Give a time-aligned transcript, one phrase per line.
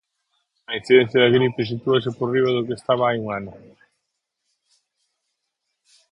[0.69, 3.51] A incidencia da gripe sitúase por riba do que estaba hai un ano